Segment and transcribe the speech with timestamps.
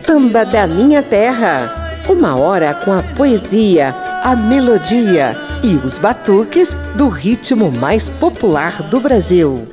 [0.00, 2.00] Samba da Minha Terra.
[2.08, 9.00] Uma hora com a poesia, a melodia e os batuques do ritmo mais popular do
[9.00, 9.68] Brasil.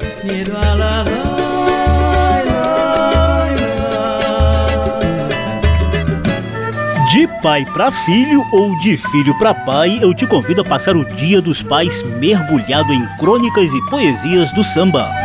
[7.14, 11.06] De pai para filho ou de filho para pai, eu te convido a passar o
[11.06, 15.25] Dia dos Pais mergulhado em crônicas e poesias do samba.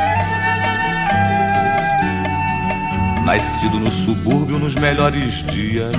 [3.33, 5.95] Nascido no subúrbio nos melhores dias.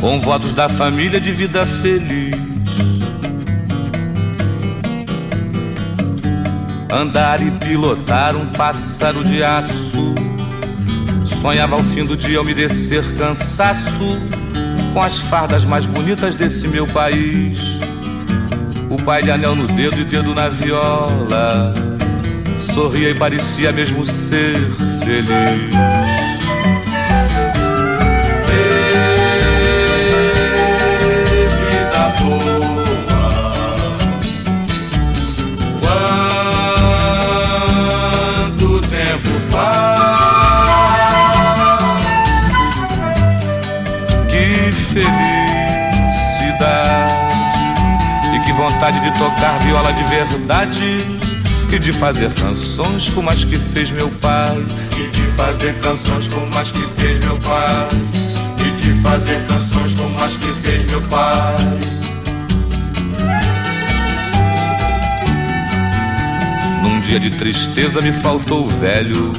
[0.00, 2.34] Com votos da família de vida feliz.
[6.90, 10.14] Andar e pilotar um pássaro de aço.
[11.42, 14.18] Sonhava ao fim do dia eu me descer cansaço
[14.94, 17.58] com as fardas mais bonitas desse meu país.
[18.88, 21.91] O pai de anel no dedo e dedo na viola
[22.72, 24.70] sorria e parecia mesmo ser
[25.04, 25.72] feliz.
[48.44, 51.21] E vontade de tocar viola de verdade
[51.72, 54.62] e de fazer canções como as que fez meu pai.
[54.94, 57.88] E de fazer canções como as que fez meu pai.
[58.58, 61.56] E de fazer canções como as que fez meu pai.
[66.82, 69.32] Num dia de tristeza me faltou o velho.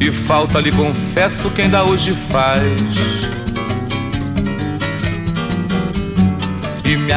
[0.00, 3.41] E falta lhe confesso quem ainda hoje faz.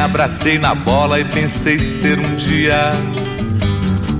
[0.06, 2.92] Abracei na bola e pensei ser um dia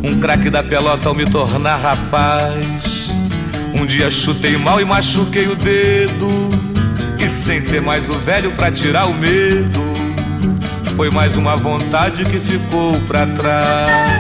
[0.03, 2.67] um craque da pelota ao me tornar rapaz.
[3.81, 6.51] Um dia chutei mal e machuquei o dedo.
[7.19, 9.81] E sem ter mais o velho pra tirar o medo,
[10.97, 14.11] foi mais uma vontade que ficou pra trás.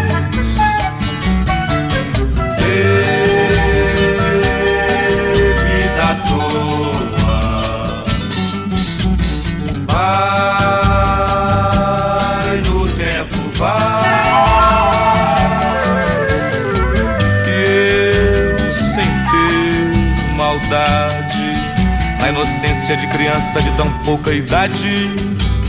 [2.59, 3.26] Vida
[22.97, 25.15] de criança de tão pouca idade,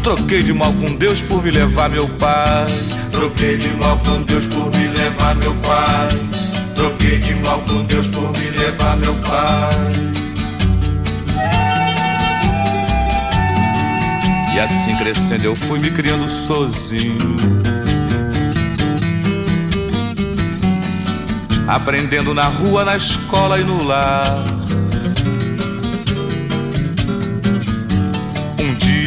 [0.03, 2.67] troquei de mal com Deus por me levar meu pai.
[3.11, 6.07] Troquei de mal com Deus por me levar meu pai.
[6.75, 10.07] Troquei de mal com Deus por me levar meu pai.
[14.53, 17.37] E assim crescendo eu fui me criando sozinho.
[21.67, 24.56] Aprendendo na rua, na escola e no lar.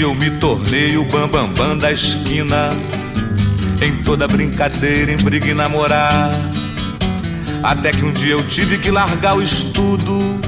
[0.01, 2.71] Dia eu me tornei o bambambam bam, bam da esquina.
[3.83, 6.31] Em toda brincadeira, em briga e namorar.
[7.63, 10.41] Até que um dia eu tive que largar o estudo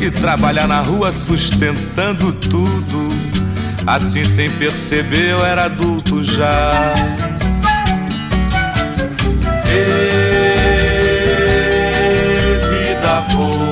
[0.00, 3.08] e trabalhar na rua sustentando tudo.
[3.86, 6.94] Assim sem perceber eu era adulto já.
[9.68, 9.84] E
[12.70, 13.63] vida boa,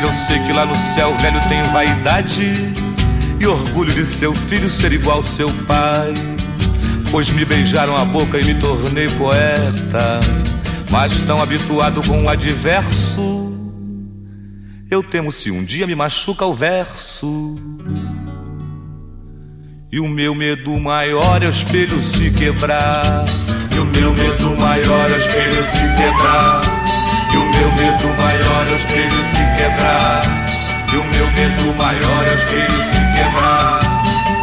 [0.00, 2.52] Mas eu sei que lá no céu o velho tem vaidade
[3.38, 6.14] e orgulho de seu filho ser igual ao seu pai.
[7.10, 10.20] Pois me beijaram a boca e me tornei poeta,
[10.90, 13.54] mas tão habituado com o adverso,
[14.90, 17.58] eu temo se um dia me machuca o verso.
[19.92, 23.24] E o meu medo maior é o espelho se quebrar.
[23.76, 26.99] E o meu medo maior é o espelho se quebrar.
[27.32, 30.22] O meu medo maior é o espelho se quebrar.
[30.88, 33.80] O meu medo maior é o espelho se quebrar.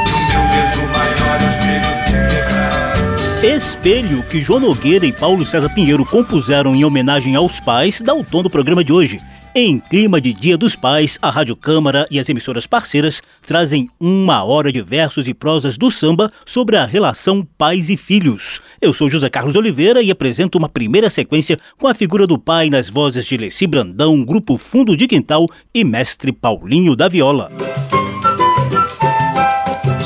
[0.06, 3.56] O meu medo maior é o espelho se quebrar.
[3.56, 8.24] Espelho, que João Nogueira e Paulo César Pinheiro compuseram em homenagem aos pais, dá o
[8.24, 9.22] tom do programa de hoje.
[9.60, 14.44] Em clima de Dia dos Pais, a Rádio Câmara e as emissoras parceiras trazem uma
[14.44, 18.62] hora de versos e prosas do samba sobre a relação pais e filhos.
[18.80, 22.70] Eu sou José Carlos Oliveira e apresento uma primeira sequência com a figura do pai
[22.70, 27.52] nas vozes de Leci Brandão, Grupo Fundo de Quintal e Mestre Paulinho da Viola.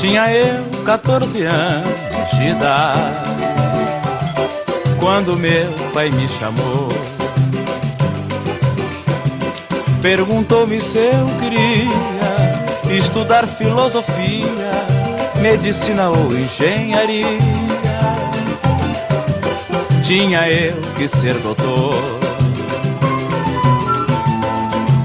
[0.00, 3.28] Tinha eu 14 anos de idade,
[4.98, 6.88] quando meu pai me chamou,
[10.02, 14.46] perguntou-me se eu queria estudar filosofia,
[15.40, 17.38] medicina ou engenharia.
[20.02, 21.94] Tinha eu que ser doutor,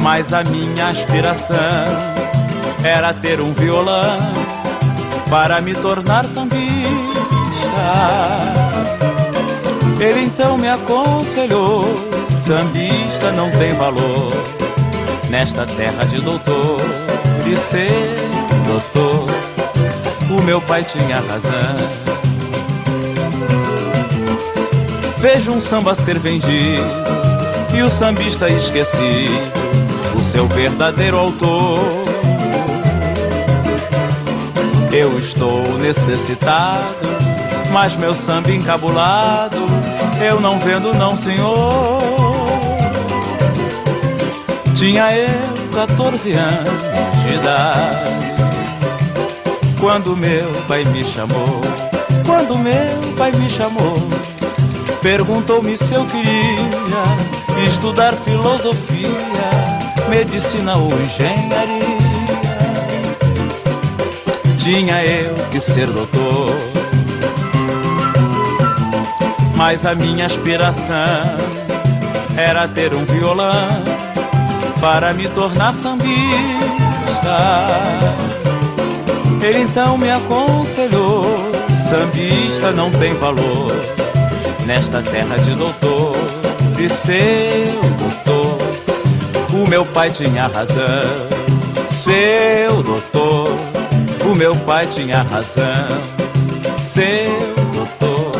[0.01, 1.57] mas a minha aspiração
[2.83, 4.17] era ter um violão
[5.29, 6.67] para me tornar sambista.
[9.99, 11.83] Ele então me aconselhou:
[12.35, 14.56] sambista não tem valor
[15.29, 16.81] nesta terra de doutor
[17.45, 17.91] e ser
[18.65, 19.27] doutor.
[20.29, 21.75] O meu pai tinha razão.
[25.18, 26.83] Vejo um samba ser vendido
[27.74, 29.51] e o sambista esquecido,
[30.18, 32.07] o seu verdadeiro autor
[34.97, 37.07] eu estou necessitado,
[37.71, 39.57] mas meu samba encabulado
[40.19, 42.06] eu não vendo não, senhor.
[44.77, 45.27] Tinha eu
[45.74, 46.81] 14 anos
[47.24, 48.12] de idade
[49.79, 51.62] quando meu pai me chamou.
[52.25, 53.97] Quando meu pai me chamou,
[55.01, 59.09] perguntou-me se eu queria estudar filosofia,
[60.09, 61.97] medicina ou engenharia
[64.68, 66.50] tinha eu que ser doutor.
[69.56, 70.95] Mas a minha aspiração
[72.35, 73.86] era ter um violão
[74.87, 76.07] para me tornar sambista.
[79.41, 81.23] Ele então me aconselhou:
[81.77, 83.75] sambista não tem valor
[84.65, 86.15] nesta terra de doutor.
[86.79, 88.57] E seu doutor,
[89.51, 90.85] o meu pai tinha razão.
[91.89, 93.49] Seu doutor
[94.25, 95.87] o meu pai tinha razão,
[96.77, 97.39] seu
[97.73, 98.31] doutor.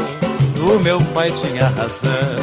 [0.60, 2.36] O meu pai tinha razão,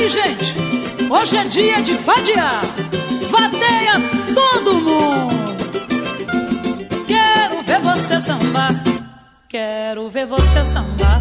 [0.00, 0.54] Aí, gente,
[1.10, 2.62] hoje é dia de vadiar.
[3.30, 3.92] Vadeia
[4.34, 5.34] todo mundo.
[7.06, 8.70] Quero ver você sambar.
[9.46, 11.20] Quero ver você sambar.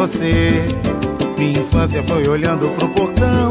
[0.00, 0.64] Você.
[1.36, 3.50] Minha infância foi olhando pro portão.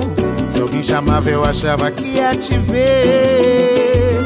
[0.52, 4.18] Se alguém chamava, eu achava que ia te ver.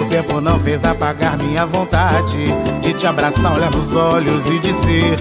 [0.00, 2.44] O tempo não fez apagar minha vontade
[2.80, 5.18] de te abraçar, olhar nos olhos e dizer.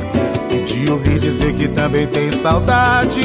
[0.50, 3.22] E te ouvir dizer que também tem saudade.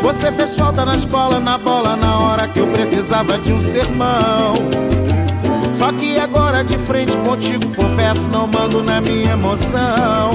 [0.00, 4.54] Você fez falta na escola, na bola, na hora que eu precisava de um sermão.
[6.60, 10.32] Agora de frente contigo, confesso, não mando na minha emoção.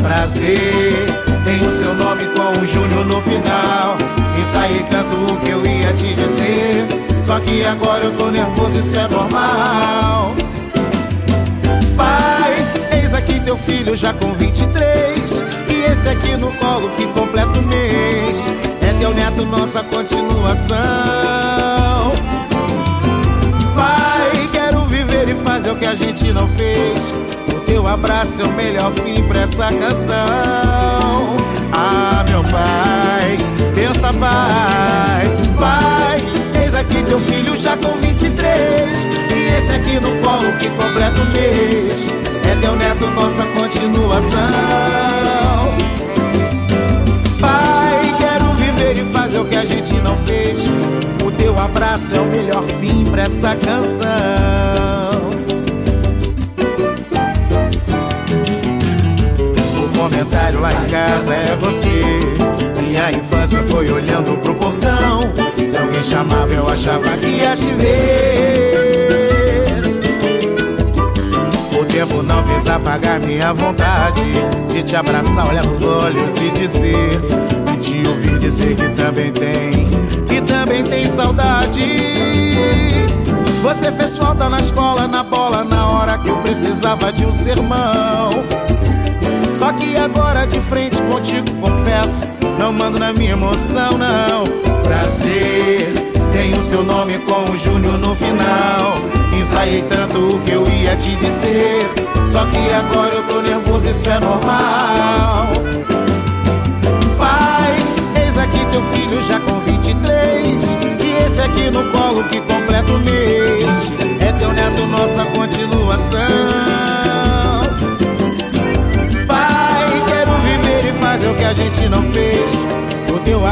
[0.00, 1.04] Prazer,
[1.42, 3.96] tem o seu nome com o Júnior no final.
[4.40, 6.86] Ensaiei tanto o que eu ia te dizer.
[7.24, 10.32] Só que agora eu tô nervoso, isso é normal.
[11.96, 12.54] Pai,
[12.92, 15.42] eis aqui teu filho já com 23.
[15.70, 18.46] E esse aqui no colo que completa o mês.
[18.80, 21.83] É teu neto, nossa continuação.
[25.32, 26.98] Fazer o que a gente não fez.
[27.48, 31.36] O teu abraço é o melhor fim pra essa canção.
[31.72, 33.38] Ah, meu pai,
[33.74, 35.24] pensa, pai,
[35.58, 36.22] pai.
[36.62, 39.06] Eis aqui teu filho já com 23.
[39.30, 42.06] E esse aqui no colo que completa o mês.
[42.46, 44.40] É teu neto, nossa continuação.
[47.40, 50.58] Pai, quero viver e fazer o que a gente não fez.
[51.24, 55.03] O teu abraço é o melhor fim pra essa canção.
[60.04, 62.02] Comentário lá em casa é você.
[62.82, 65.32] Minha infância foi olhando pro portão.
[65.56, 68.74] Se alguém chamava, eu achava que ia te ver.
[71.80, 74.22] O tempo não fez apagar minha vontade
[74.70, 77.20] de te abraçar, olhar nos olhos e dizer.
[77.72, 79.88] E te ouvir dizer que também tem,
[80.28, 81.82] que também tem saudade.
[83.62, 88.63] Você fez falta na escola, na bola, na hora que eu precisava de um sermão.
[89.64, 92.28] Só que agora de frente contigo confesso
[92.58, 94.44] Não mando na minha emoção não.
[94.82, 95.88] Prazer
[96.34, 98.94] Tem o seu nome com o Júnior no final.
[99.32, 101.88] Ensaiei tanto o que eu ia te dizer.
[102.30, 106.03] Só que agora eu tô nervoso, isso é normal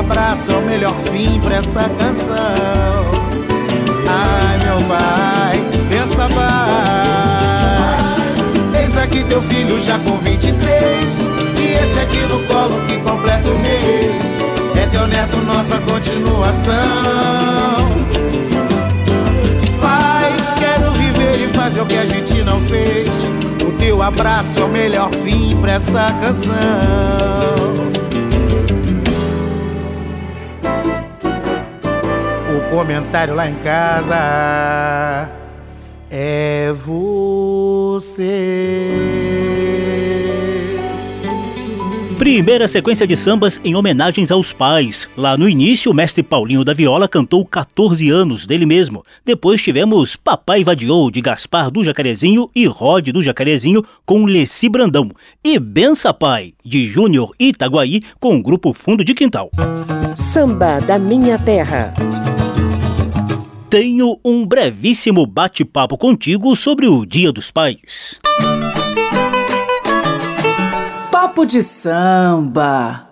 [0.03, 3.05] abraço é o melhor fim pra essa canção.
[4.09, 7.99] Ai, meu pai, pensa vai.
[8.83, 10.59] Eis aqui teu filho já com 23.
[11.59, 14.43] E esse aqui no colo que completa o mês.
[14.77, 16.73] É teu neto, nossa continuação.
[19.81, 23.09] Pai, quero viver e fazer o que a gente não fez.
[23.65, 27.62] O teu abraço é o melhor fim pra essa canção.
[32.73, 35.29] Comentário lá em casa
[36.11, 38.33] é você.
[42.19, 45.07] Primeira sequência de sambas em homenagens aos pais.
[45.15, 49.05] Lá no início, o mestre Paulinho da Viola cantou 14 anos dele mesmo.
[49.23, 55.11] Depois tivemos Papai Vadiou, de Gaspar do Jacarezinho e Rod do Jacarezinho, com Leci Brandão.
[55.45, 59.51] E Bença Pai, de Júnior Itaguaí, com o grupo Fundo de Quintal.
[60.15, 61.93] Samba da Minha Terra.
[63.73, 68.21] Tenho um brevíssimo bate-papo contigo sobre o Dia dos Pais.
[71.11, 73.09] Papo de samba.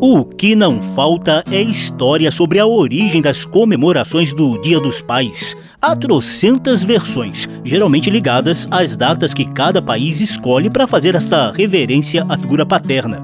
[0.00, 5.54] O que não falta é história sobre a origem das comemorações do Dia dos Pais.
[5.84, 12.24] Há trocentas versões, geralmente ligadas às datas que cada país escolhe para fazer essa reverência
[12.28, 13.20] à figura paterna.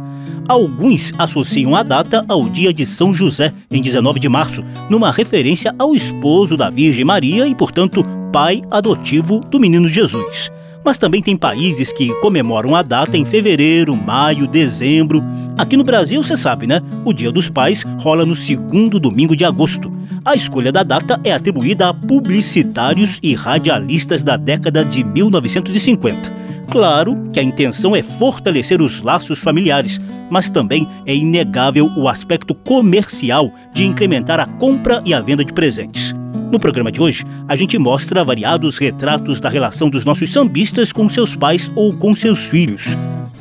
[0.49, 5.73] Alguns associam a data ao dia de São José, em 19 de março, numa referência
[5.79, 10.50] ao esposo da Virgem Maria e, portanto, pai adotivo do menino Jesus
[10.85, 15.23] mas também tem países que comemoram a data em fevereiro, maio, dezembro.
[15.56, 16.80] Aqui no Brasil, você sabe, né?
[17.04, 19.92] O Dia dos Pais rola no segundo domingo de agosto.
[20.25, 26.38] A escolha da data é atribuída a publicitários e radialistas da década de 1950.
[26.70, 29.99] Claro que a intenção é fortalecer os laços familiares,
[30.30, 35.52] mas também é inegável o aspecto comercial de incrementar a compra e a venda de
[35.52, 36.08] presentes.
[36.50, 41.07] No programa de hoje, a gente mostra variados retratos da relação dos nossos sambistas com
[41.07, 42.85] seus pais ou com seus filhos.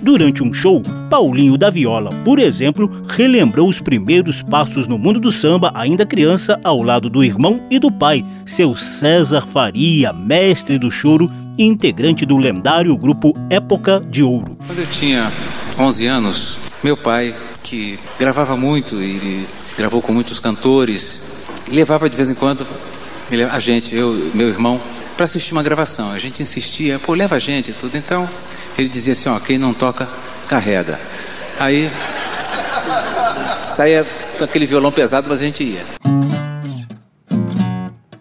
[0.02, 5.32] Durante um show, Paulinho da Viola, por exemplo, relembrou os primeiros passos no mundo do
[5.32, 10.92] samba, ainda criança, ao lado do irmão e do pai, seu César Faria, mestre do
[10.92, 14.58] choro e integrante do lendário grupo Época de Ouro.
[14.68, 15.32] Quando eu tinha
[15.80, 17.34] 11 anos, meu pai,
[17.64, 19.46] que gravava muito e
[19.78, 22.66] gravou com muitos cantores, levava de vez em quando
[23.52, 24.82] a gente, eu meu irmão,
[25.16, 26.12] para assistir uma gravação.
[26.12, 27.98] A gente insistia, pô, leva a gente tudo.
[27.98, 28.30] Então,
[28.78, 30.08] ele dizia assim, ó, quem não toca,
[30.48, 31.00] carrega.
[31.60, 31.90] Aí
[33.76, 34.06] saía
[34.38, 35.84] com aquele violão pesado, mas a gente ia.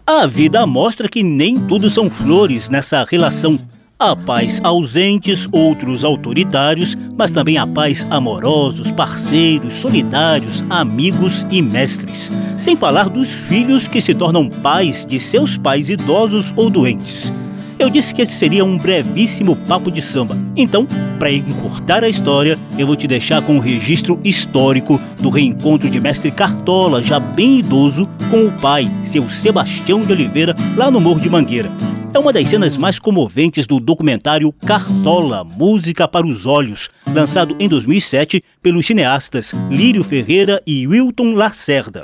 [0.05, 3.59] A vida mostra que nem tudo são flores nessa relação.
[3.99, 12.31] Há pais ausentes, outros autoritários, mas também há pais amorosos, parceiros, solidários, amigos e mestres.
[12.55, 17.33] Sem falar dos filhos que se tornam pais de seus pais idosos ou doentes.
[17.79, 20.37] Eu disse que esse seria um brevíssimo papo de samba.
[20.55, 20.87] Então,
[21.17, 25.99] para encurtar a história, eu vou te deixar com o registro histórico do reencontro de
[25.99, 31.19] mestre Cartola, já bem idoso, com o pai, seu Sebastião de Oliveira, lá no Morro
[31.19, 31.71] de Mangueira.
[32.17, 37.69] É uma das cenas mais comoventes do documentário Cartola, Música para os Olhos, lançado em
[37.69, 42.01] 2007 pelos cineastas Lírio Ferreira e Wilton Lacerda.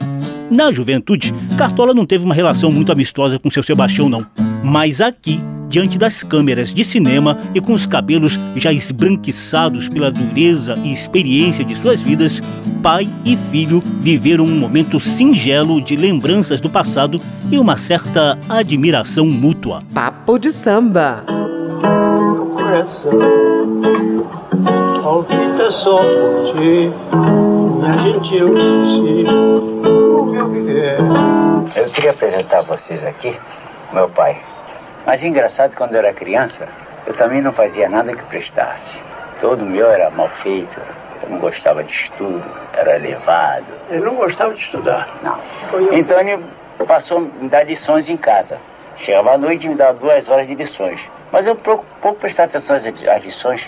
[0.51, 4.23] Na juventude, Cartola não teve uma relação muito amistosa com seu Sebastião, não.
[4.63, 5.39] Mas aqui,
[5.73, 11.65] diante das câmeras de cinema e com os cabelos já esbranquiçados pela dureza e experiência
[11.65, 12.39] de suas vidas,
[12.83, 19.25] pai e filho viveram um momento singelo de lembranças do passado e uma certa admiração
[19.25, 19.81] mútua.
[19.91, 21.23] Papo de samba.
[25.01, 26.91] Palpita só por ti,
[27.79, 28.53] minha gentil
[31.75, 33.35] Eu queria apresentar a vocês aqui
[33.91, 34.52] meu pai.
[35.05, 36.67] Mas engraçado, quando eu era criança,
[37.05, 39.01] eu também não fazia nada que prestasse.
[39.41, 40.79] Todo meu era mal feito,
[41.21, 43.65] eu não gostava de estudo, era elevado.
[43.89, 45.09] Ele não gostava de estudar?
[45.21, 45.37] Não.
[45.91, 46.43] Então ele
[46.87, 48.57] passou a me dar lições em casa.
[48.97, 51.01] Chegava à noite e me dava duas horas de lições.
[51.31, 53.67] Mas eu pouco, pouco prestava atenção às lições.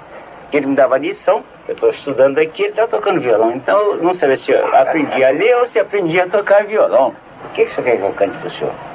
[0.54, 3.52] Ele me dava lição, eu estou estudando aqui, ele está tocando violão.
[3.52, 7.13] Então eu não sabia se eu aprendi a ler ou se aprendi a tocar violão.
[7.43, 8.94] O que, que o senhor quer que eu cante para o senhor?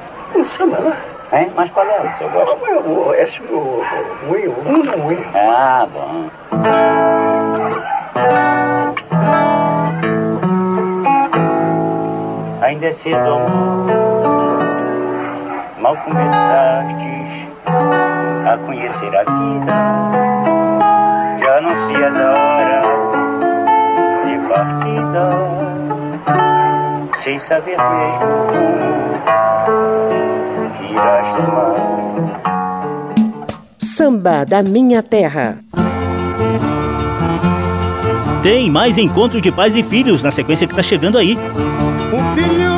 [0.57, 0.97] Samba lá.
[1.33, 1.49] É?
[1.55, 2.55] Mas qual é o que você gosta?
[2.89, 4.91] O, esse, o, o, o mundo.
[5.35, 6.29] Ah, bom.
[12.63, 13.39] Ainda é cedo.
[15.81, 17.49] Mal começastes
[18.47, 19.73] a conhecer a vida.
[21.39, 22.60] Já anuncias a hora
[27.31, 28.31] Sem saber mesmo
[33.79, 35.59] Samba da Minha Terra.
[38.43, 41.39] Tem mais encontro de pais e filhos na sequência que tá chegando aí.
[42.13, 42.70] O filho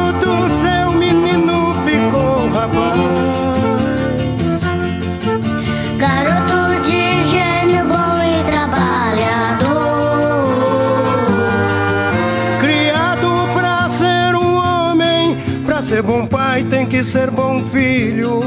[16.93, 18.41] que ser bom filho.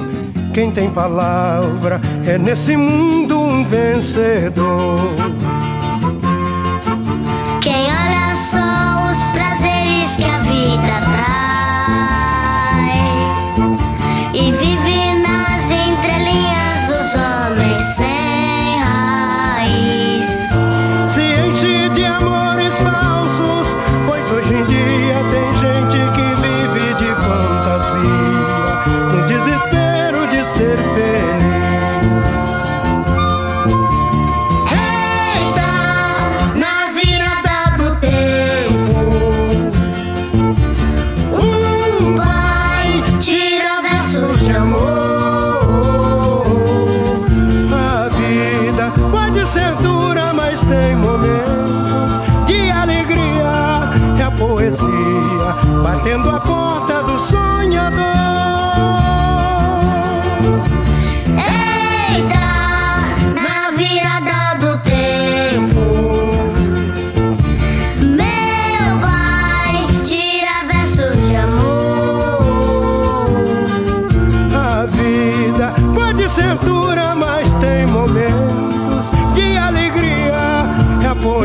[0.53, 4.99] Quem tem palavra é nesse mundo um vencedor.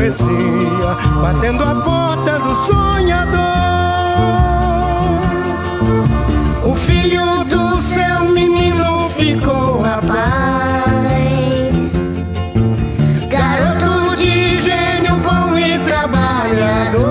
[0.01, 3.39] poesia, batendo a porta do sonhador.
[6.65, 11.11] O filho do seu menino ficou rapaz,
[13.29, 17.03] garoto de gênio bom e trabalhador.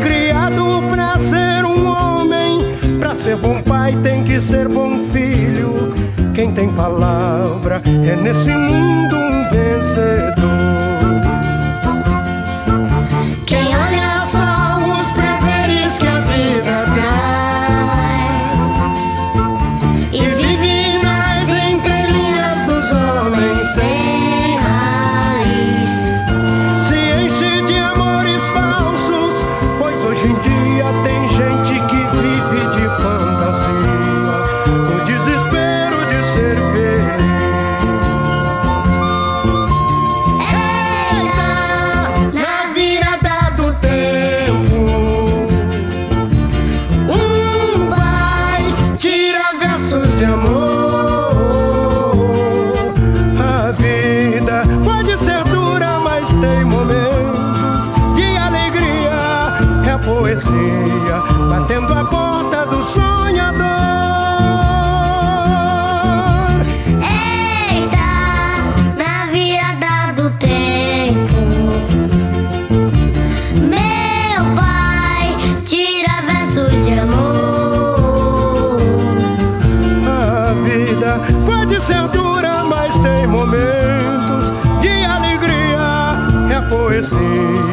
[0.00, 2.60] Criado pra ser um homem,
[2.98, 5.92] pra ser bom pai tem que ser bom filho.
[6.32, 9.19] Quem tem palavra é nesse mundo
[10.42, 10.79] um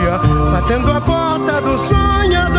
[0.09, 2.56] batendo a porta do sonhador.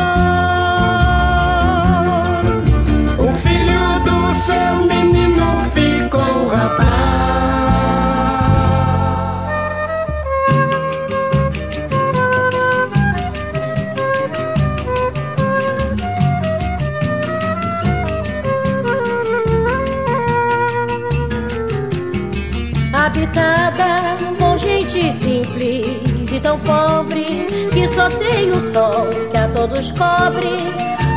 [28.11, 30.57] Tem o sol que a todos cobre.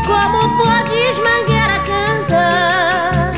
[0.06, 3.34] Como podes Mangueira cantar?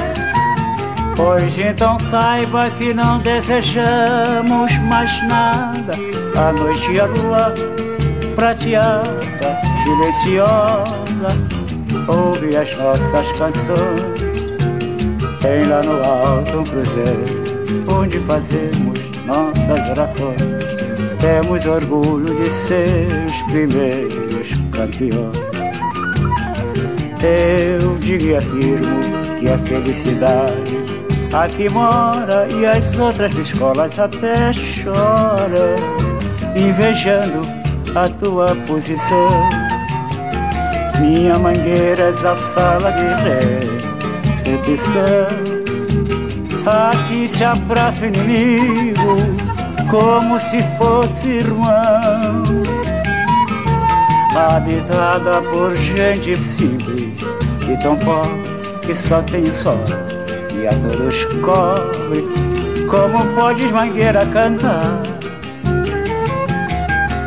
[1.16, 5.94] Pois então saiba que não desejamos mais nada.
[6.38, 7.54] A noite e a lua
[8.36, 11.30] prateada, silenciosa,
[12.08, 14.24] ouve as nossas canções.
[15.42, 17.44] Tem lá no alto um cruzeiro
[17.94, 20.53] onde fazemos nossas orações.
[21.24, 25.38] Temos orgulho de ser os primeiros campeões.
[27.24, 29.00] Eu digo e afirmo
[29.40, 30.84] que a felicidade
[31.32, 35.78] aqui mora e as outras escolas até choram,
[36.58, 37.40] invejando
[37.96, 39.30] a tua posição.
[41.00, 43.06] Minha mangueira é a sala de
[44.44, 45.64] recepção.
[46.66, 49.43] Aqui se abraça o inimigo
[49.94, 52.44] como se fosse irmão.
[54.36, 57.14] Habitada por gente simples
[57.70, 58.42] e tão pobre
[58.82, 59.84] que só tem sol
[60.60, 62.28] e a todos cobre.
[62.90, 64.84] Como podes, mangueira, cantar?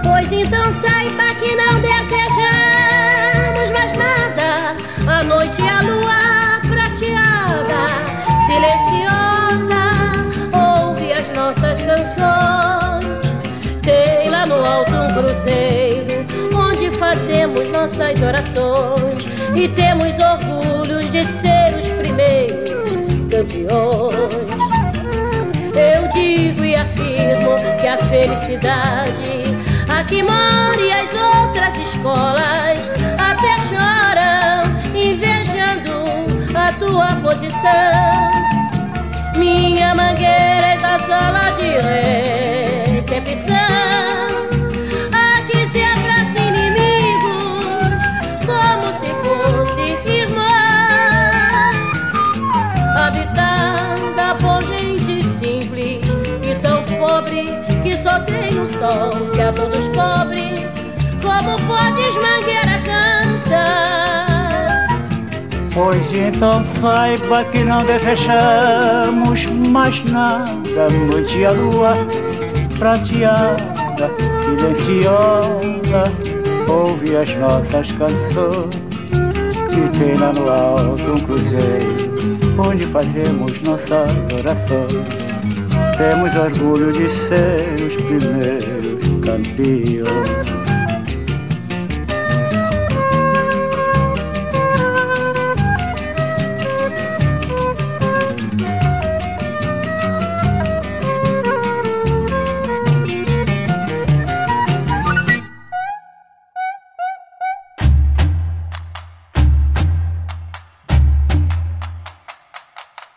[0.02, 2.26] Pois então saiba que não desejamos
[19.55, 22.71] e temos orgulho de ser os primeiros
[23.31, 24.57] campeões.
[25.75, 29.45] Eu digo e afirmo que a felicidade
[29.89, 34.62] aqui mora e as outras escolas até choram,
[34.95, 38.31] invejando a tua posição.
[39.37, 41.69] Minha mangueira é da sala de
[42.93, 44.45] recepção.
[58.79, 60.55] Sol que a todos cobre.
[61.23, 64.27] Como podes mangueira cantar?
[65.73, 70.89] Pois então saiba que não desejamos mais nada.
[71.07, 71.95] Noite a lua
[72.79, 74.11] prateada,
[74.43, 76.05] silenciosa,
[76.69, 78.87] ouve as nossas canções.
[79.73, 82.17] E tem lá no alto um cruzeiro
[82.59, 85.26] onde fazemos nossas orações
[85.96, 90.46] temos orgulho de ser os primeiros campeões.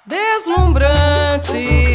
[0.06, 1.89] deslumbrante.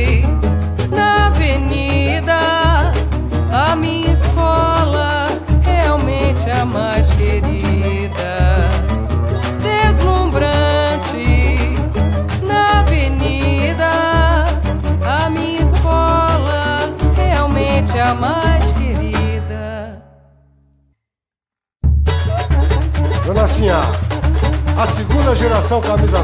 [24.84, 26.22] A segunda geração camisa.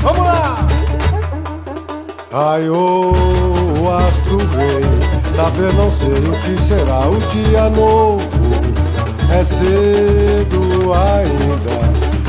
[0.00, 0.66] Vamos lá!
[2.32, 3.12] Raiou
[3.78, 8.26] o astro rei, saber não sei o que será o dia novo.
[9.30, 11.78] É cedo ainda,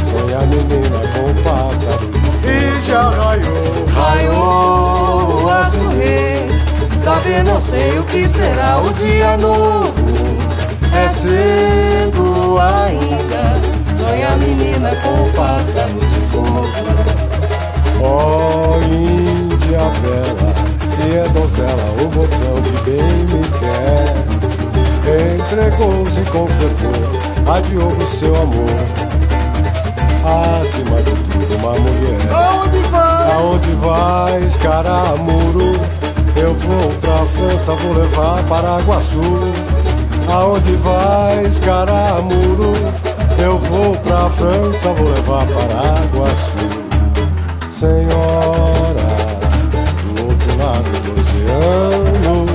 [0.03, 2.09] sonha menina com o pássaro.
[2.43, 6.45] E já raiou, raiou o astro rei,
[6.97, 9.93] saber não sei o que será o dia novo.
[10.93, 13.38] É cedo ainda,
[14.23, 16.65] a menina com o pássaro de fogo.
[18.01, 20.53] Oh, Índia bela,
[21.05, 24.29] e é donzela, o botão de bem me quer.
[25.35, 28.69] Entregou-se com fervor, adiou o seu amor.
[30.61, 32.19] Acima de tudo, uma mulher.
[32.31, 33.31] Aonde vai?
[33.31, 35.73] Aonde vais, caramuru?
[36.35, 39.19] Eu vou pra França, vou levar para Iguaçu.
[40.31, 42.73] Aonde vais, caramuru?
[43.41, 46.67] Eu vou pra França, vou levar para Iguaçu.
[47.69, 49.07] Senhora,
[50.03, 52.45] do outro lado do oceano,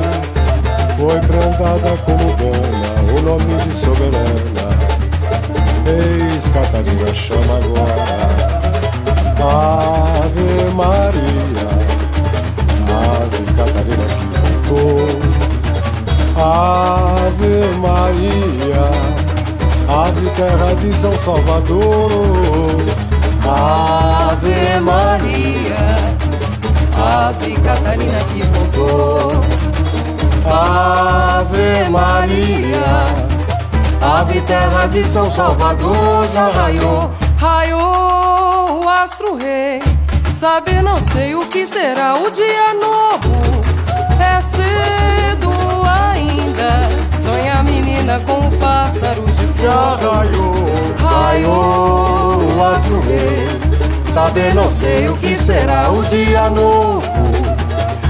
[0.96, 4.64] foi brandada como dama, o nome de soberana.
[5.86, 8.14] Eis Catarina chama agora.
[9.40, 11.68] Ave Maria,
[13.22, 14.24] Ave Catarina que
[14.68, 15.08] voltou.
[16.36, 16.93] Ave
[20.34, 22.76] terra de São Salvador.
[23.46, 25.76] Ave Maria,
[26.96, 29.40] Ave Catarina que voltou.
[30.46, 32.84] Ave Maria,
[34.00, 39.80] Ave terra de São Salvador, já raiou, raiou o astro rei.
[40.34, 43.34] Saber não sei o que será o dia novo.
[44.20, 44.42] É a
[48.04, 49.62] menina com o pássaro de fogo.
[49.62, 50.54] Já raiou,
[50.98, 54.10] raiou o.
[54.10, 57.02] Saber não sei o que será o dia novo.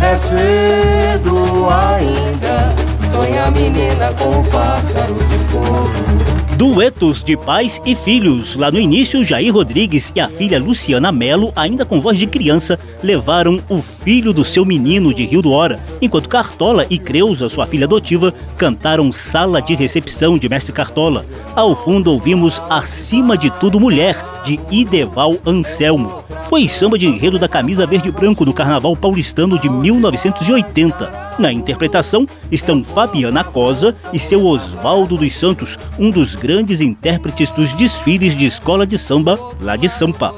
[0.03, 2.75] É cedo ainda,
[3.11, 6.34] sonha a menina com o pássaro de fogo.
[6.65, 8.57] Duetos de pais e filhos.
[8.57, 12.79] Lá no início, Jair Rodrigues e a filha Luciana Melo, ainda com voz de criança,
[13.03, 17.67] levaram o filho do seu menino de Rio do Hora, enquanto Cartola e Creuza, sua
[17.67, 21.27] filha adotiva, cantaram Sala de Recepção de Mestre Cartola.
[21.55, 26.25] Ao fundo ouvimos Acima de Tudo Mulher, de Ideval Anselmo.
[26.45, 31.34] Foi samba de enredo da camisa verde e branco do Carnaval Paulistano de 1980.
[31.39, 37.73] Na interpretação estão Fabiana Cosa e seu Oswaldo dos Santos, um dos grandes intérpretes dos
[37.73, 40.35] desfiles de escola de samba lá de Sampa.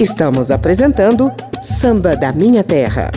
[0.00, 3.10] Estamos apresentando Samba da Minha Terra.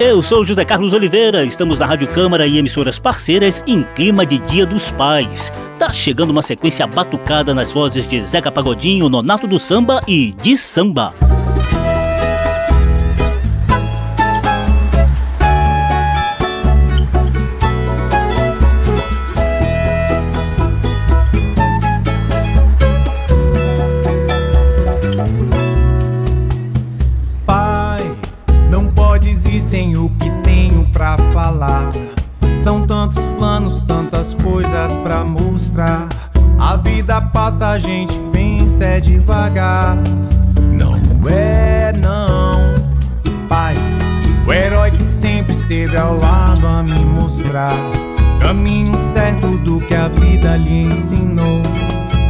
[0.00, 4.38] Eu sou José Carlos Oliveira, estamos na Rádio Câmara e emissoras parceiras em clima de
[4.38, 5.50] Dia dos Pais.
[5.76, 10.56] Tá chegando uma sequência batucada nas vozes de Zeca Pagodinho, Nonato do Samba e de
[10.56, 11.12] Samba.
[30.98, 31.90] Pra falar.
[32.56, 36.08] São tantos planos, tantas coisas pra mostrar.
[36.58, 39.96] A vida passa, a gente pensa é devagar.
[40.76, 40.96] Não
[41.30, 42.74] é, não,
[43.48, 43.76] pai.
[44.44, 47.76] O herói que sempre esteve ao lado a me mostrar.
[48.40, 51.62] Caminho certo do que a vida lhe ensinou.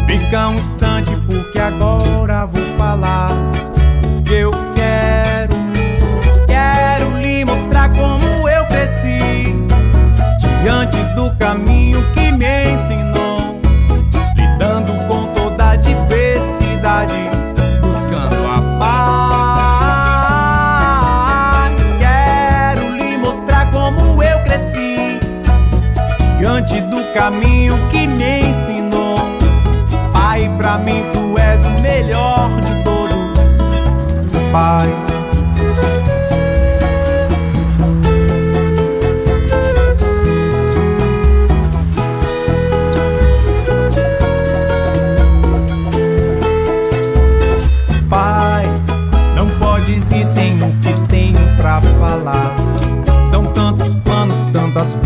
[0.06, 3.30] Fica um instante, porque agora vou falar.
[10.88, 13.60] Diante do caminho que me ensinou,
[14.34, 17.24] lidando com toda a diversidade,
[17.80, 18.88] buscando a paz.
[21.98, 25.20] Quero lhe mostrar como eu cresci,
[26.38, 29.18] diante do caminho que me ensinou.
[30.12, 31.02] Pai, pra mim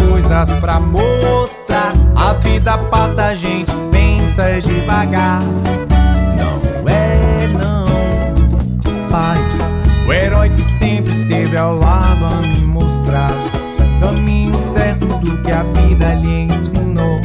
[0.09, 1.93] coisas pra mostrar.
[2.15, 5.41] A vida passa, a gente pensa devagar.
[6.37, 7.87] Não é, não,
[9.11, 9.39] Pai.
[10.07, 10.13] O
[11.59, 13.33] ao lado a me mostrar
[14.01, 17.21] caminho certo do que a vida lhe ensinou.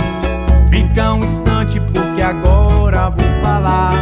[0.70, 3.94] Fica um instante porque agora vou falar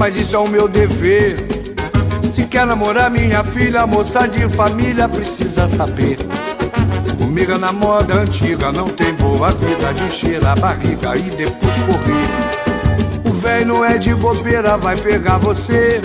[0.00, 1.36] mas isso é o meu dever.
[2.32, 6.16] Se quer namorar minha filha, moça de família precisa saber.
[7.18, 11.76] Comigo é na moda antiga, não tem boa vida de encher a barriga e depois
[11.80, 13.28] correr.
[13.28, 16.00] O velho não é de bobeira, vai pegar você.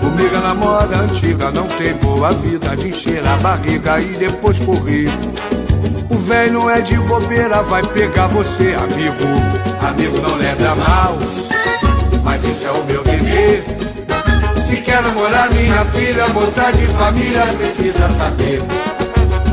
[0.00, 4.60] Comigo é na moda antiga, não tem boa vida de encher a barriga e depois
[4.60, 5.08] correr.
[6.08, 9.24] O velho não é de bobeira, vai pegar você, amigo.
[9.84, 11.18] Amigo, não leve a mal,
[12.22, 13.64] mas isso é o meu dever.
[14.64, 18.62] Se quer namorar minha filha, moça de família, precisa saber.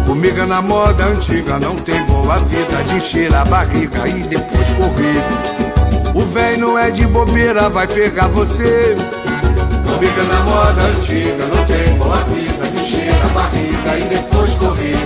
[0.06, 4.70] Comigo é na moda antiga, não tem boa vida de encher a barriga e depois
[4.72, 6.16] correr.
[6.16, 8.96] O velho não é de bobeira, vai pegar você.
[9.86, 14.54] Comigo é na moda antiga, não tem boa vida de encher a barriga e depois
[14.56, 14.98] correr.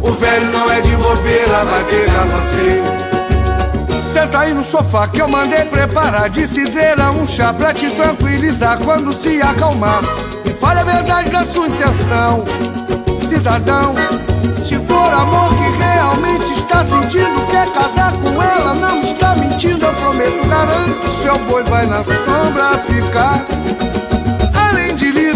[0.00, 3.13] O velho não é de bobeira, vai pegar você.
[4.14, 8.78] Senta aí no sofá que eu mandei preparar de cidreira um chá pra te tranquilizar
[8.78, 10.02] quando se acalmar.
[10.46, 12.44] Me fale a verdade da sua intenção,
[13.28, 13.92] cidadão.
[14.64, 19.94] Se for amor que realmente está sentindo, quer casar com ela, não está mentindo, eu
[19.94, 23.44] prometo, garanto, seu boi vai na sombra ficar.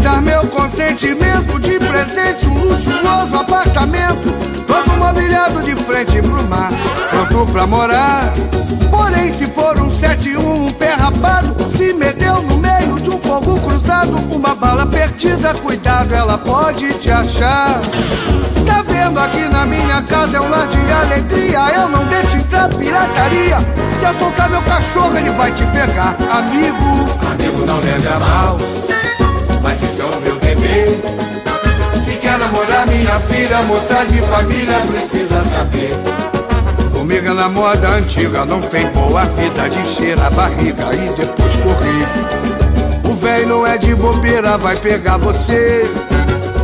[0.09, 4.33] Dar meu consentimento de presente, um luxuoso apartamento,
[4.66, 6.71] todo mobiliado de frente pro mar,
[7.11, 8.33] pronto pra morar.
[8.90, 13.61] Porém, se for um 71, um pé rapado, se meteu no meio de um fogo
[13.61, 17.79] cruzado, uma bala perdida, cuidado, ela pode te achar.
[18.66, 22.71] Tá vendo aqui na minha casa é um lar de alegria, eu não deixo entrar
[22.71, 23.59] pirataria.
[23.92, 27.05] Se eu soltar meu cachorro, ele vai te pegar, amigo.
[27.31, 28.57] Amigo, não leve mal,
[32.03, 35.90] Se quer namorar minha filha, moça de família, precisa saber.
[36.92, 41.57] Comigo é na moda antiga, não tem boa vida de encher a barriga e depois
[41.57, 43.11] correr.
[43.11, 45.90] O velho não é de bobeira, vai pegar você.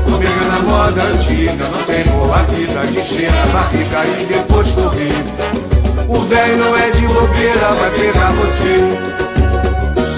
[0.04, 4.70] Comigo é na moda antiga, não tem boa vida de encher a barriga e depois
[4.72, 5.24] correr.
[6.08, 9.23] O velho não é de bobeira, vai pegar você.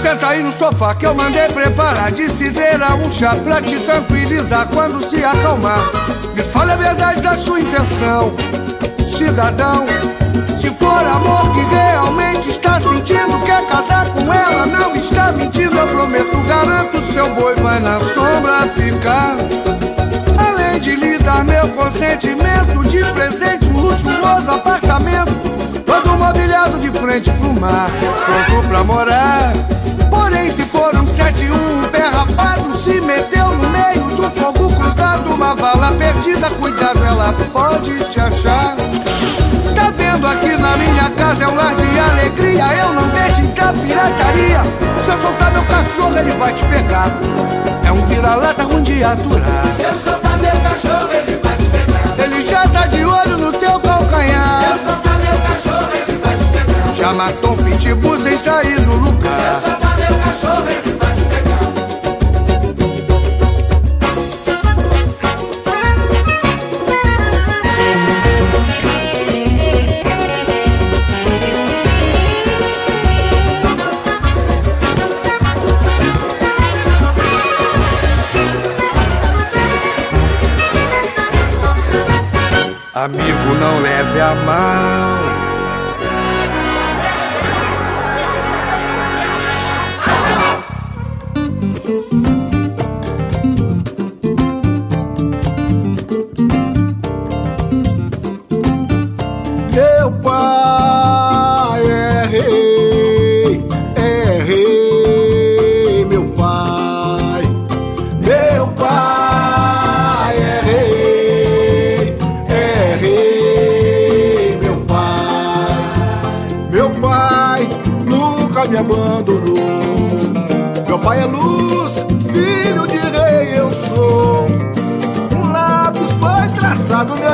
[0.06, 4.68] Senta aí no sofá que eu mandei preparar de cidreira um chá pra te tranquilizar
[4.68, 5.80] quando se acalmar.
[6.32, 8.32] Me fale a verdade da sua intenção,
[9.16, 9.84] cidadão.
[10.56, 15.88] Se for amor que realmente está sentindo, quer casar com ela, não está mentindo, eu
[15.88, 19.34] prometo, garanto, seu boi vai na sombra ficar.
[20.38, 25.34] Além de lhe dar meu consentimento de presente, um luxuoso apartamento,
[25.84, 27.90] todo mobiliado de frente pro mar,
[28.46, 29.52] pronto pra morar.
[30.56, 35.34] Se for um 71, um pé rapado, se meteu no meio de um fogo cruzado,
[35.34, 38.74] uma bala perdida, cuidado, ela pode te achar.
[39.74, 43.74] Tá vendo aqui na minha casa é um lar de alegria, eu não deixo entrar
[43.74, 44.62] pirataria.
[45.04, 47.10] Se eu soltar meu cachorro, ele vai te pegar.
[47.84, 49.66] É um vira-lata ruim de aturar.
[49.76, 52.24] Se eu soltar meu cachorro, ele vai te pegar.
[52.24, 54.60] Ele já tá de olho no teu calcanhar.
[54.60, 56.94] Se eu soltar meu cachorro, ele vai te pegar.
[56.94, 59.85] Já matou um pitbull sem sair do lugar.
[83.06, 85.25] Amigo, não leve a mal.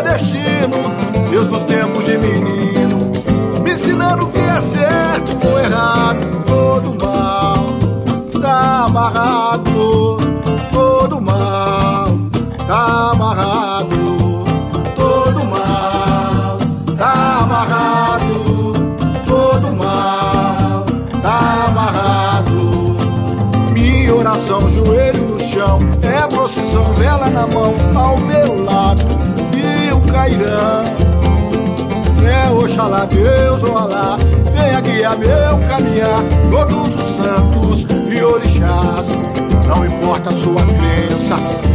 [0.02, 2.98] Destino Deus dos tempos de menino,
[3.62, 6.42] me ensinando o que é certo ou errado.
[6.44, 7.64] Todo mal
[8.38, 10.18] tá amarrado,
[10.70, 12.18] todo mal
[12.66, 14.44] tá amarrado,
[14.94, 16.58] todo mal
[16.98, 18.72] tá amarrado,
[19.26, 20.84] todo mal
[21.22, 22.96] tá amarrado.
[23.72, 28.18] Minha oração, joelho no chão, é procissão, vela na mão, ao
[30.22, 30.84] cairão.
[32.24, 34.16] É Oxalá, Deus, Oalá,
[34.52, 39.06] venha guiar meu caminhar, todos os santos e orixás.
[39.66, 41.34] Não importa a sua crença,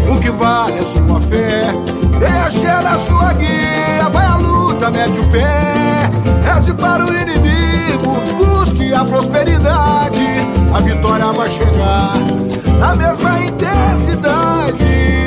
[0.09, 1.73] o que vale é sua fé.
[2.19, 6.09] Deixa na sua guia, vai à luta, mete o pé.
[6.45, 10.25] Reze para o inimigo, busque a prosperidade.
[10.73, 12.13] A vitória vai chegar
[12.79, 15.26] na mesma intensidade.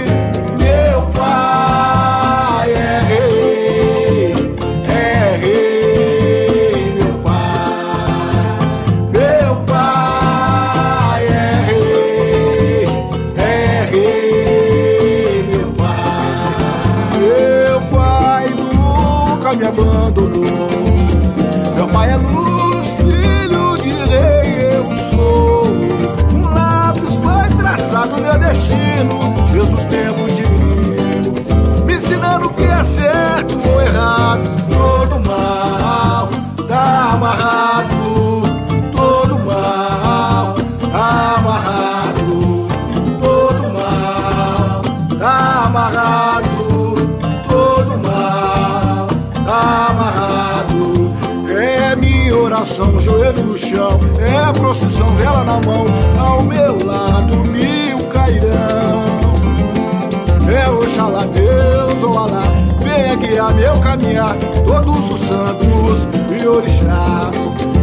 [65.31, 67.37] Santos e orixás.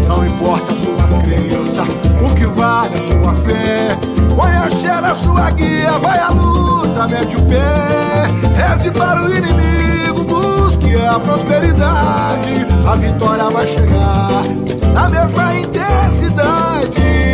[0.07, 1.83] Não importa a sua crença,
[2.23, 3.97] o que vale a sua fé.
[4.35, 8.27] Põe a axé na sua guia, vai à luta, mete o pé.
[8.55, 12.67] Reze para o inimigo, busque a prosperidade.
[12.85, 14.43] A vitória vai chegar
[14.93, 17.26] na mesma intensidade.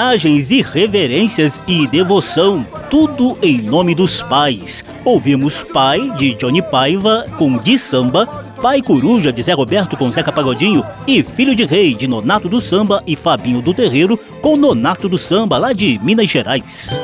[0.00, 4.82] Homenagens e reverências e devoção, tudo em nome dos pais.
[5.04, 8.26] Ouvimos Pai de Johnny Paiva com De Samba,
[8.62, 12.62] Pai Coruja de Zé Roberto com Zeca Pagodinho e Filho de Rei de Nonato do
[12.62, 16.98] Samba e Fabinho do Terreiro com Nonato do Samba lá de Minas Gerais.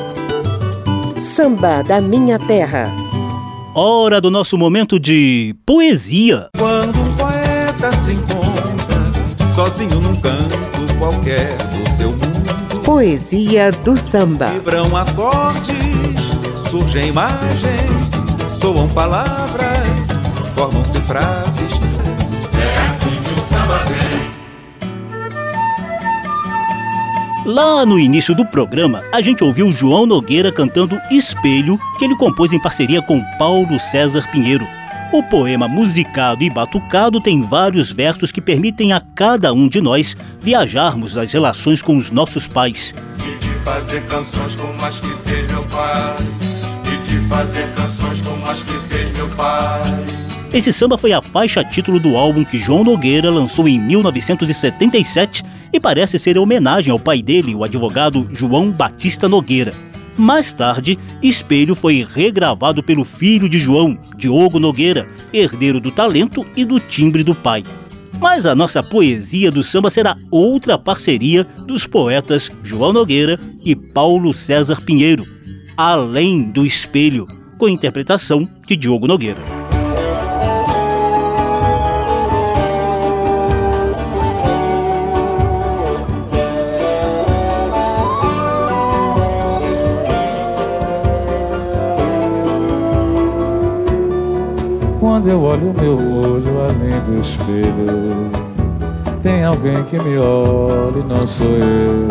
[1.19, 2.91] Samba da Minha Terra.
[3.75, 6.49] Hora do nosso momento de poesia.
[6.57, 10.67] Quando um poeta se encontra sozinho num canto
[10.99, 11.86] qualquer do
[12.87, 14.47] Poesia do samba.
[14.47, 15.75] vibram acordes,
[16.71, 18.13] surgem imagens,
[18.61, 20.07] soam palavras,
[20.55, 21.81] formam-se frases.
[22.57, 23.97] É assim que o samba vem.
[27.45, 32.53] Lá no início do programa, a gente ouviu João Nogueira cantando Espelho, que ele compôs
[32.53, 34.65] em parceria com Paulo César Pinheiro.
[35.13, 40.17] O poema musicado e batucado tem vários versos que permitem a cada um de nós
[40.41, 42.93] viajarmos nas relações com os nossos pais.
[43.21, 46.17] E de fazer canções como as que fez meu pai.
[46.85, 49.83] E de fazer canções como as que fez meu pai.
[50.53, 55.79] Esse samba foi a faixa título do álbum que João Nogueira lançou em 1977 e
[55.79, 59.86] parece ser homenagem ao pai dele, o advogado João Batista Nogueira.
[60.17, 66.65] Mais tarde, Espelho foi regravado pelo filho de João, Diogo Nogueira, herdeiro do talento e
[66.65, 67.63] do timbre do pai.
[68.19, 74.33] Mas a nossa poesia do samba será outra parceria dos poetas João Nogueira e Paulo
[74.33, 75.25] César Pinheiro.
[75.77, 77.27] Além do Espelho,
[77.59, 79.66] com interpretação de Diogo Nogueira.
[95.17, 98.31] Quando eu olho meu olho além do espelho,
[99.23, 102.07] tem alguém que me olha e não sou eu.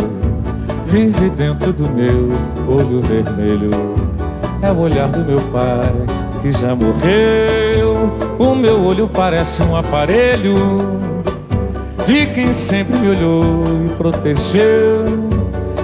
[0.88, 2.32] Vive dentro do meu
[2.68, 3.70] olho vermelho,
[4.60, 5.94] é o olhar do meu pai
[6.42, 8.12] que já morreu.
[8.40, 10.56] O meu olho parece um aparelho
[12.08, 13.44] de quem sempre me olhou
[13.86, 15.06] e protegeu,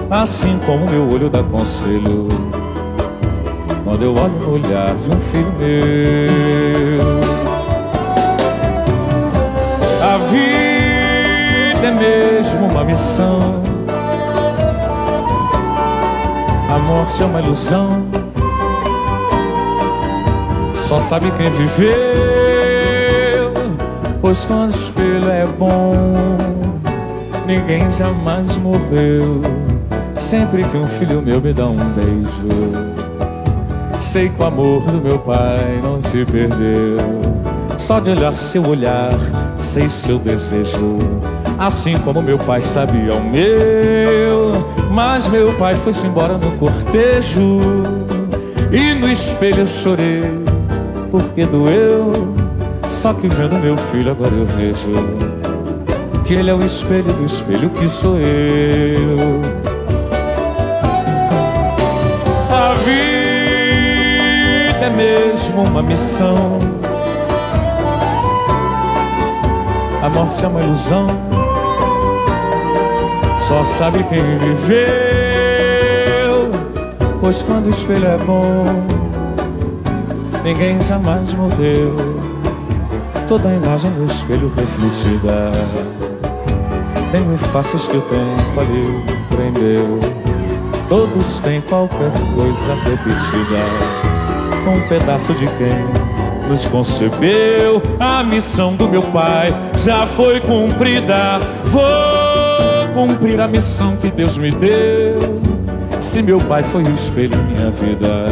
[0.10, 2.28] assim como meu olho dá conselho
[3.84, 7.22] quando eu olho no olhar de um filho meu.
[10.02, 13.62] A vida é mesmo uma missão,
[16.70, 18.04] a morte é uma ilusão.
[20.76, 21.92] Só sabe quem viveu,
[24.22, 26.04] pois quando o espelho é bom,
[27.48, 29.42] ninguém jamais morreu.
[30.18, 32.91] Sempre que um filho meu me dá um beijo
[34.12, 36.98] sei que o amor do meu pai não se perdeu.
[37.78, 39.14] Só de olhar seu olhar,
[39.58, 40.98] sei seu desejo.
[41.58, 44.52] Assim como meu pai sabia o meu.
[44.92, 47.62] Mas meu pai foi-se embora no cortejo.
[48.70, 50.24] E no espelho eu chorei,
[51.10, 52.12] porque doeu.
[52.90, 54.92] Só que vendo meu filho agora eu vejo
[56.26, 59.61] que ele é o espelho do espelho que sou eu.
[65.02, 66.60] Mesmo uma missão.
[70.04, 71.08] A morte é uma ilusão.
[73.40, 74.82] Só sabe quem viveu.
[77.20, 78.66] Pois quando o espelho é bom,
[80.44, 81.96] ninguém jamais morreu.
[83.28, 85.52] Toda a imagem do espelho refletida.
[87.12, 90.00] Nem os faces que o tempo ali prendeu.
[90.88, 94.01] Todos têm qualquer coisa repetida
[94.64, 97.82] com um pedaço de quem nos concebeu.
[98.00, 101.40] A missão do meu pai já foi cumprida.
[101.66, 105.20] Vou cumprir a missão que Deus me deu.
[106.00, 108.26] Se meu pai foi o espelho em minha vida,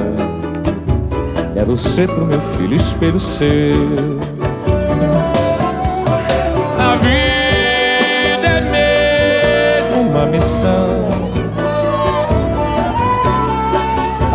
[1.53, 4.19] quero ser pro meu filho espelho seu.
[6.77, 11.09] A vida é mesmo uma missão.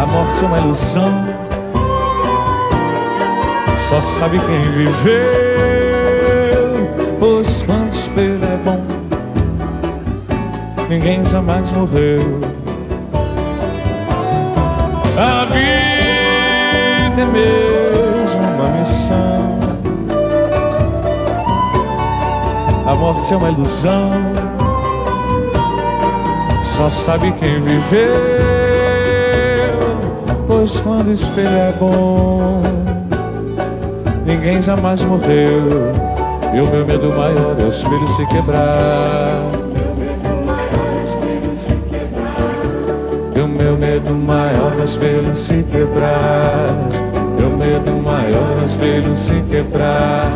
[0.01, 1.45] A morte é uma ilusão
[3.95, 5.15] só sabe quem viveu.
[7.21, 8.83] Pois quando espelho é bom,
[10.89, 12.41] ninguém jamais morreu.
[15.17, 19.61] A vida é mesmo uma missão.
[22.87, 24.11] A morte é uma ilusão.
[26.65, 28.13] Só sabe quem viveu.
[30.49, 32.84] Pois quando espelho é bom
[34.35, 35.93] ninguém jamais morreu.
[36.53, 38.81] E o meu medo maior é o espelho se quebrar.
[43.37, 46.69] O meu medo maior é o espelho se quebrar.
[47.39, 50.27] E o medo maior é o espelho se quebrar.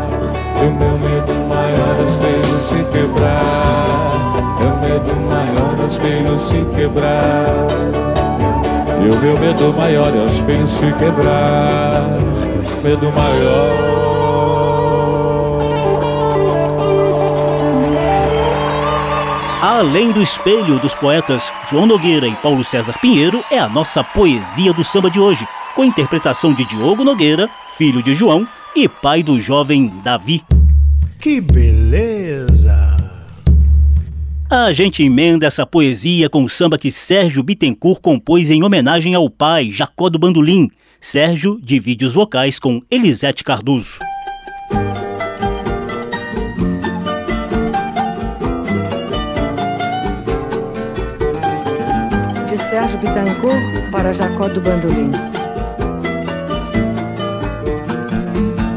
[0.60, 3.42] O meu medo maior é o espelho se quebrar.
[4.60, 7.66] E o medo maior é o espelho se quebrar.
[9.00, 12.47] E o meu medo maior é o espelho se quebrar.
[12.82, 13.88] Medo maior.
[19.60, 24.72] Além do espelho dos poetas João Nogueira e Paulo César Pinheiro, é a nossa poesia
[24.72, 29.40] do samba de hoje, com interpretação de Diogo Nogueira, filho de João e pai do
[29.40, 30.42] jovem Davi.
[31.18, 32.96] Que beleza!
[34.50, 39.28] A gente emenda essa poesia com o samba que Sérgio Bittencourt compôs em homenagem ao
[39.28, 40.70] pai, Jacó do Bandolim.
[41.00, 43.98] Sérgio divide os vocais com Elisete Cardoso.
[52.48, 55.12] De Sérgio Bittencourt para Jacó do Bandolim.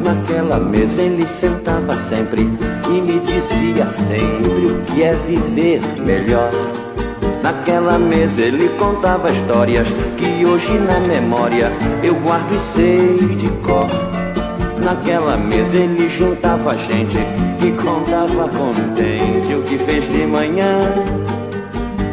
[0.03, 6.51] Naquela mesa ele sentava sempre e me dizia sempre o que é viver melhor.
[7.41, 11.71] Naquela mesa ele contava histórias que hoje na memória
[12.03, 13.87] eu guardo e sei de cor.
[14.83, 17.17] Naquela mesa ele juntava gente
[17.63, 20.79] e contava contente o que fez de manhã.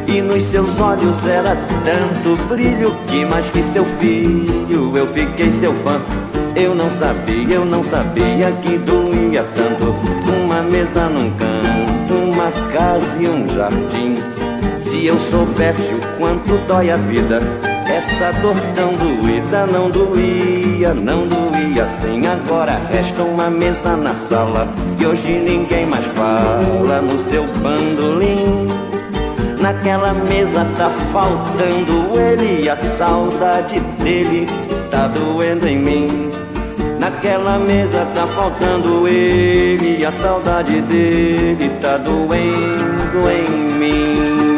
[0.07, 5.75] E nos seus olhos era tanto brilho que mais que seu filho eu fiquei seu
[5.85, 6.01] fã.
[6.57, 9.95] Eu não sabia, eu não sabia que doía tanto
[10.43, 14.38] Uma mesa num canto, uma casa e um jardim
[14.99, 17.39] Se eu soubesse o quanto dói a vida
[17.87, 24.67] Essa dor tão doída não doía, não doía assim Agora resta uma mesa na sala
[24.99, 28.67] E hoje ninguém mais fala no seu bandolim
[29.61, 34.47] Naquela mesa tá faltando ele e a saudade dele
[34.91, 36.31] tá doendo em mim.
[36.99, 44.58] Naquela mesa tá faltando ele, a saudade dele tá doendo em mim.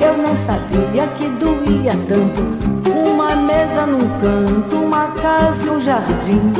[0.00, 6.52] Eu não sabia que doía tanto uma mesa num canto, uma casa e um jardim.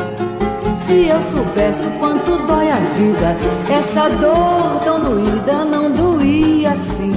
[0.86, 3.36] Se eu soubesse o quanto dói a vida,
[3.70, 7.14] essa dor tão doída não doía assim.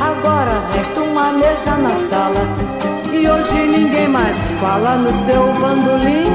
[0.00, 2.40] Agora resta uma mesa na sala
[3.12, 6.30] e hoje ninguém mais fala no seu bandolim.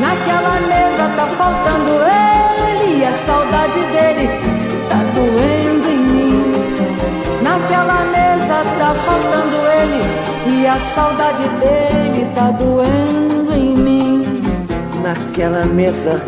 [0.00, 4.28] Naquela mesa tá faltando ele e a saudade dele
[4.88, 5.75] tá doendo.
[7.56, 10.02] Naquela mesa tá faltando ele
[10.52, 14.22] e a saudade dele tá doendo em mim.
[15.02, 16.20] Naquela mesa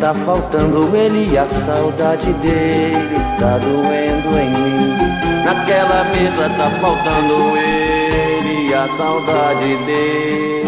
[0.00, 4.96] tá faltando ele e a saudade dele tá doendo em mim.
[5.44, 10.66] Naquela mesa tá faltando ele a saudade dele.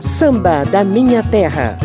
[0.00, 1.78] Samba da Minha Terra.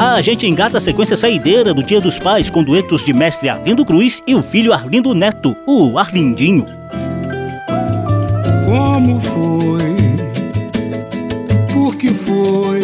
[0.00, 3.84] A gente engata a sequência saideira do Dia dos Pais com duetos de mestre Arlindo
[3.84, 6.64] Cruz e o filho Arlindo Neto, o Arlindinho.
[8.66, 9.96] Como foi?
[11.70, 12.80] Por que foi?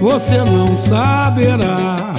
[0.00, 2.14] você não saberá.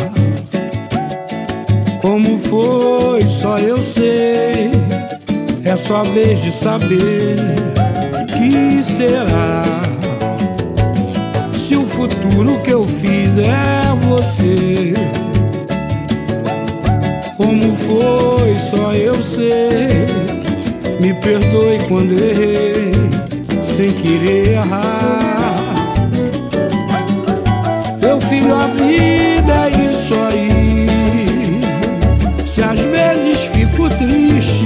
[1.99, 4.71] Como foi, só eu sei.
[5.65, 7.35] É só vez de saber
[8.27, 9.63] que será.
[11.67, 13.82] Se o futuro que eu fiz é
[14.23, 14.93] você.
[17.37, 20.07] Como foi, só eu sei.
[20.99, 22.91] Me perdoe quando errei,
[23.61, 25.73] sem querer errar
[28.33, 30.87] filho, a vida é isso aí.
[32.47, 34.65] Se às vezes fico triste,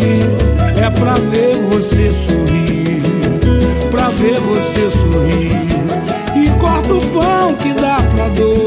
[0.82, 3.01] é pra ver você sorrir,
[3.91, 5.68] pra ver você sorrir.
[6.36, 8.66] E corto o pão que dá pra dois,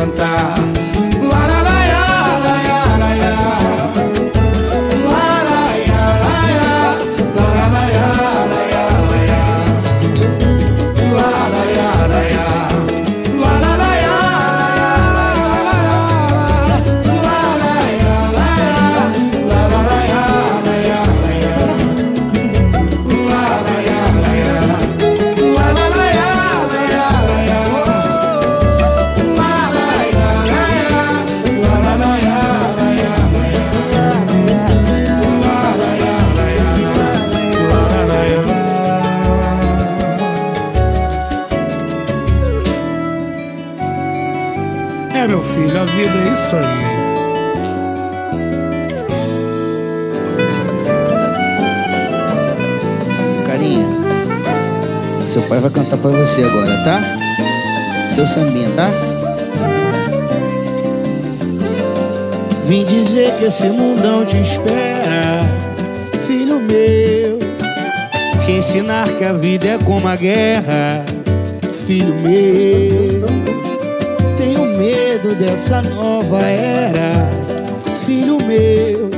[0.00, 0.69] cantar.
[46.08, 46.32] Vai cantar.
[46.34, 46.90] Isso aí.
[53.46, 53.88] Carinha,
[55.26, 57.00] seu pai vai cantar pra você agora, tá?
[58.14, 58.90] Seu sambinha, tá?
[62.66, 65.40] Vim dizer que esse mundão te espera,
[66.26, 67.40] filho meu.
[68.44, 71.04] Te ensinar que a vida é como a guerra,
[71.84, 73.69] filho meu.
[75.22, 77.12] Medo dessa nova era,
[78.06, 79.10] filho meu.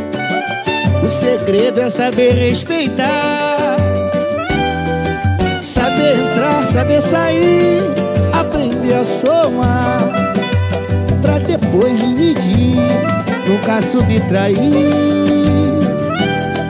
[1.01, 3.77] O segredo é saber respeitar,
[5.63, 7.83] saber entrar, saber sair,
[8.33, 10.11] aprender a somar,
[11.21, 12.79] pra depois dividir
[13.47, 14.57] nunca subtrair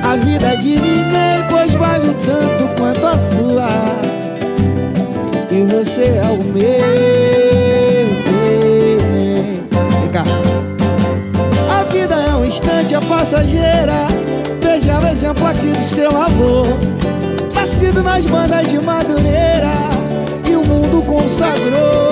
[0.05, 3.69] a vida de ninguém, pois vale tanto quanto a sua.
[5.51, 7.42] E você é o meu
[12.93, 14.07] instante, é passageira.
[14.61, 16.65] Veja o exemplo aqui do seu avô.
[17.55, 19.73] Nascido nas bandas de Madureira
[20.49, 22.11] e o mundo consagrou.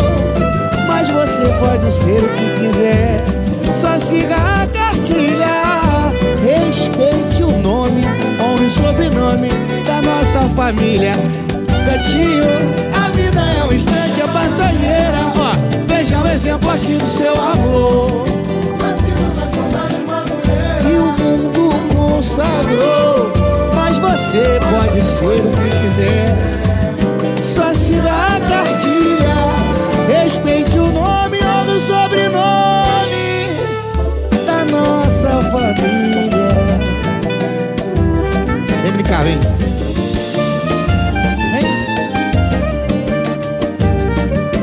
[0.86, 3.20] Mas você pode ser o que quiser
[3.74, 6.12] só siga a cartilha.
[6.42, 8.02] Respeite o nome,
[8.42, 9.48] honre o sobrenome
[9.86, 11.12] da nossa família.
[11.86, 12.44] Gatinho,
[12.94, 15.20] a vida é um instante, é passageira.
[15.86, 18.19] Veja o exemplo aqui do seu avô.
[22.40, 23.32] Consagrou.
[23.74, 26.36] Mas você pode ser que quiser.
[27.42, 29.36] Só siga a cartilha.
[30.08, 33.48] Respeite o nome, honre o sobrenome
[34.46, 36.48] da nossa família.
[38.82, 39.38] Vem brincar, vem.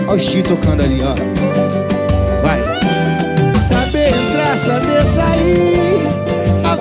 [0.09, 1.26] Olha o Chico tocando ali, ó.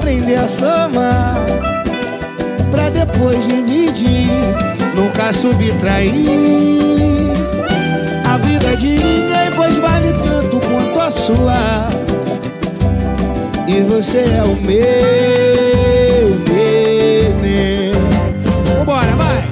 [0.06, 1.34] Aprender a somar,
[2.70, 4.30] pra depois dividir,
[4.94, 6.12] nunca subtrair.
[8.24, 11.88] A vida de ninguém, pois vale tanto quanto a sua.
[13.66, 17.92] E você é o meu neném.
[18.78, 19.42] Vambora, vai!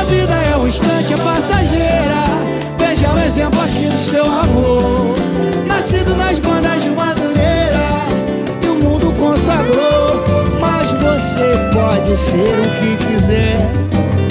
[0.00, 2.24] A vida é um instante, é passageira.
[2.78, 4.69] Veja o exemplo aqui do seu avô.
[12.10, 13.70] Pode ser o que quiser.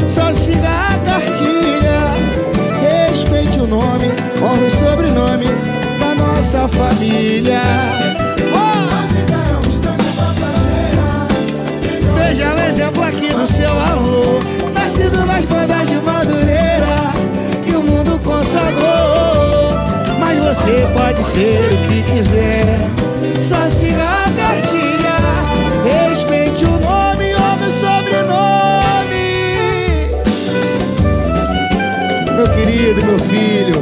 [0.10, 2.00] Só siga a cartilha.
[2.82, 4.08] Respeite o nome,
[4.42, 5.46] honre o sobrenome
[6.00, 7.62] da nossa família.
[12.16, 14.40] Veja o exemplo aqui do seu avô
[14.74, 17.14] Nascido nas bandas de Madureira
[17.66, 19.74] E o mundo consagrou
[20.20, 22.78] Mas você pode ser o que quiser
[23.42, 24.19] Só siga a
[32.90, 33.76] querido, meu filho,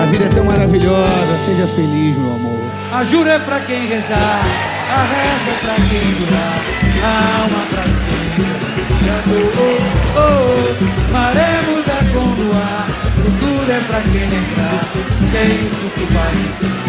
[0.00, 1.38] a vida é tão maravilhosa.
[1.44, 2.60] Seja feliz, meu amor.
[2.92, 4.42] A jura é pra quem rezar,
[4.90, 6.60] a reza é pra quem jurar,
[7.02, 8.52] a alma pra sempre.
[9.24, 9.78] Oh,
[10.16, 14.84] oh, oh, maré muda com luar, futuro é pra quem lembrar,
[15.30, 16.81] se é isso que vai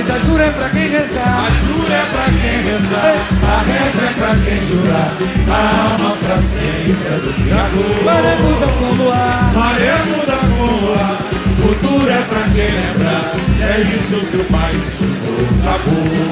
[0.00, 1.46] mas a jura é pra quem rezar.
[1.46, 5.12] A jura é pra quem rezar, a reza é pra quem jurar,
[5.48, 8.04] a alma pra sempre é do Criador.
[8.04, 11.18] Maré muda com luar, Maré muda com luar,
[11.60, 16.30] futuro é pra quem lembrar, é isso que o pai ensinou, acabou.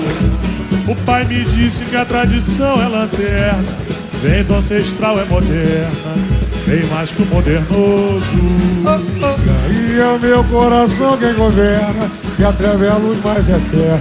[0.86, 3.64] O pai me disse que a tradição é lanterna,
[4.22, 6.14] vem do ancestral é moderna,
[6.66, 8.24] bem mais que o modernoso.
[9.70, 14.00] E é o meu coração quem governa, que a treva é a luz mais eterna,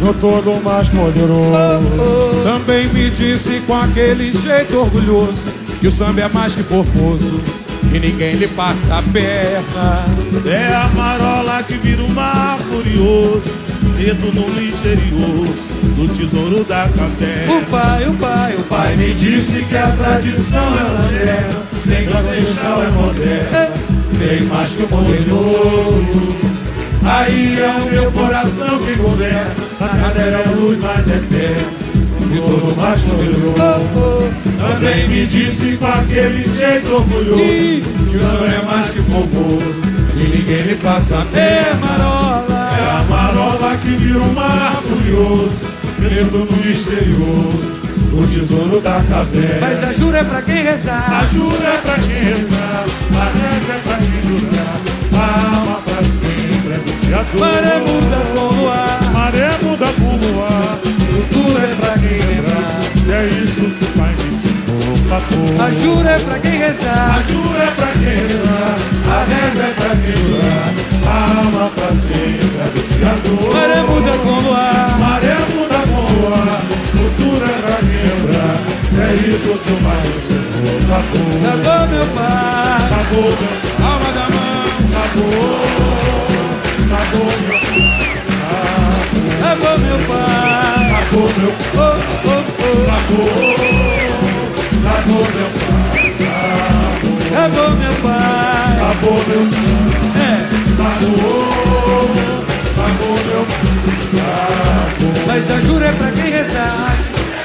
[0.00, 2.42] no todo mais poderoso.
[2.42, 5.44] Também me disse com aquele jeito orgulhoso
[5.80, 7.40] que o samba é mais que formoso
[7.94, 10.04] e ninguém lhe passa a perna.
[10.44, 13.44] É a marola que vira um mar furioso,
[13.96, 15.54] dedo no misterioso
[15.94, 17.58] do tesouro da caverna.
[17.58, 22.16] O pai, o pai, o pai me disse que a tradição é lanterna, nem que
[22.16, 23.70] ancestral é moderna,
[24.18, 26.57] bem mais que o poderoso.
[27.10, 31.72] Aí é o meu coração que governa, a cadeira é a luz mais eterna,
[32.20, 34.28] e todo mais poderoso.
[34.58, 37.82] Também me disse com aquele jeito orgulhoso, que
[38.14, 39.74] o samba é mais que fogoso,
[40.16, 45.50] e ninguém lhe passa a É marola, é a marola que vira um mar furioso,
[45.98, 47.78] medo no misterioso,
[48.12, 49.66] o tesouro da caverna.
[49.66, 51.22] Mas a jura é pra quem rezar.
[51.22, 54.76] A jura é pra quem rezar, a reza é pra quem jurar,
[55.14, 56.02] a alma pra
[57.38, 60.78] Maré muda com o ar, maré muda com o ar.
[61.10, 62.80] Futuro é pra quem lembrar.
[63.04, 65.62] Se é isso que o pai me ensinou, papo.
[65.62, 68.76] A jura é pra quem rezar, a jura é pra quem rezar,
[69.08, 70.74] a reza é pra quem durar,
[71.06, 73.54] a alma pra sempre é do Criador.
[73.54, 75.36] Maré muda com o ar, maré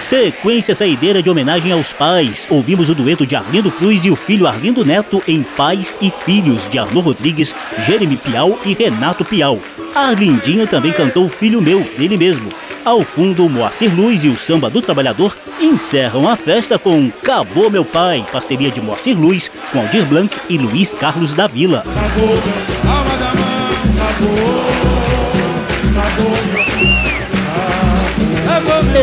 [0.03, 2.45] Sequência saideira de homenagem aos pais.
[2.49, 6.67] Ouvimos o dueto de Arlindo Cruz e o filho Arlindo Neto em Pais e Filhos,
[6.69, 7.55] de Arnô Rodrigues,
[7.87, 9.61] Jeremy Piau e Renato Piau.
[9.95, 12.51] Arlindinho também cantou Filho Meu, dele mesmo.
[12.83, 17.85] Ao fundo, Moacir Luz e o Samba do Trabalhador encerram a festa com Cabô Meu
[17.85, 21.79] Pai, parceria de Moacir Luz com Aldir Blanc e Luiz Carlos da Vila.
[21.79, 22.37] Acabou,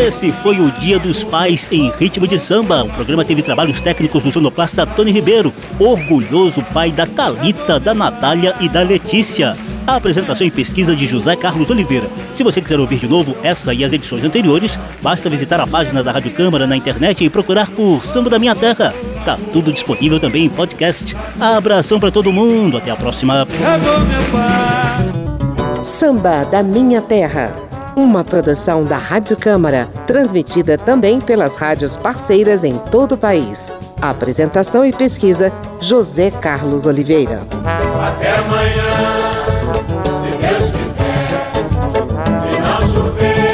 [0.00, 2.84] esse foi o Dia dos Pais em Ritmo de Samba.
[2.84, 8.54] O programa teve trabalhos técnicos do sonoplasta Tony Ribeiro, orgulhoso pai da Talita, da Natália
[8.60, 9.54] e da Letícia.
[9.86, 12.08] A apresentação e pesquisa de José Carlos Oliveira.
[12.34, 16.02] Se você quiser ouvir de novo essa e as edições anteriores, basta visitar a página
[16.02, 18.94] da Rádio Câmara na internet e procurar por Samba da Minha Terra.
[19.24, 21.14] Tá tudo disponível também em podcast.
[21.38, 22.78] Abração para todo mundo.
[22.78, 23.46] Até a próxima.
[25.82, 27.69] Samba da Minha Terra
[28.02, 33.70] uma produção da Rádio Câmara, transmitida também pelas rádios parceiras em todo o país.
[34.00, 37.42] Apresentação e pesquisa: José Carlos Oliveira.
[38.02, 38.90] Até amanhã,
[40.18, 41.50] se Deus quiser,
[42.40, 43.49] se não chover.